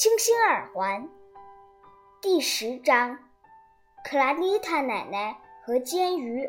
[0.00, 1.06] 星星耳环
[2.22, 3.18] 第十章：
[4.02, 6.48] 克拉丽塔奶奶和煎鱼。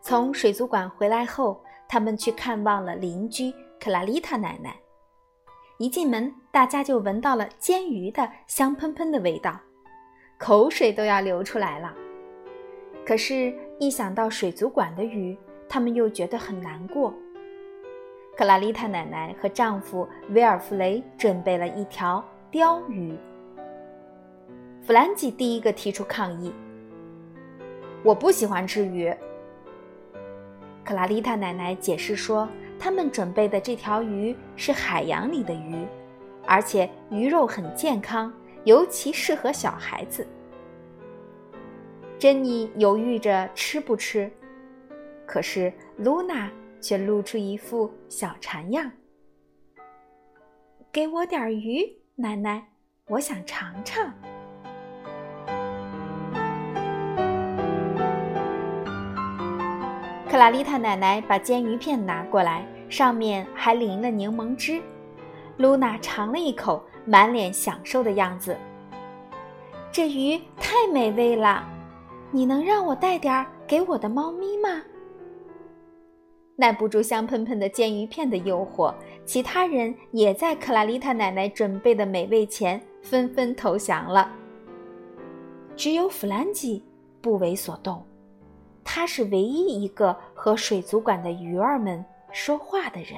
[0.00, 4.74] 从水族馆回来后，他们去看望了邻居克拉丽塔奶奶。
[5.76, 9.60] 一进门，大家就闻到了煎鱼的香喷喷的味道。
[10.38, 11.92] 口水都要流出来了，
[13.04, 15.36] 可是，一想到水族馆的鱼，
[15.68, 17.12] 他们又觉得很难过。
[18.36, 23.18] 克拉丽塔奶奶和丈夫威尔弗雷准备了一条鲷鱼。
[24.80, 26.54] 弗兰基第一个提出抗议
[28.04, 29.12] ：“我不喜欢吃鱼。”
[30.84, 35.84] 克拉丽塔奶奶解释说：“他们准备的这条鱼是海洋里的鱼，
[36.46, 38.32] 而且鱼肉很健康。”
[38.64, 40.26] 尤其适合小孩子。
[42.18, 44.30] 珍妮犹豫着吃不吃，
[45.24, 46.50] 可是露娜
[46.80, 48.90] 却露出一副小馋样。
[50.90, 52.66] 给我点鱼，奶奶，
[53.06, 54.12] 我想尝尝。
[60.28, 64.82] 克拉丽塔奶奶把煎鱼片拿过来，上面还淋了柠檬汁。
[65.58, 66.82] 露娜尝了一口。
[67.10, 68.54] 满脸享受的样子，
[69.90, 71.66] 这鱼太美味了！
[72.30, 74.82] 你能让我带点儿给我的猫咪吗？
[76.54, 84.30] 耐不住香喷喷的煎鱼片的诱惑，其他人也在克拉丽塔奶奶准备的美味前纷纷投降了。
[85.74, 86.84] 只有弗兰基
[87.22, 88.04] 不为所动，
[88.84, 93.16] 他是唯一一个和水族馆的鱼儿们说话的人。